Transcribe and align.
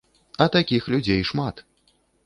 А 0.45 0.47
такіх 0.55 0.89
людзей 0.95 1.21
шмат. 1.33 1.65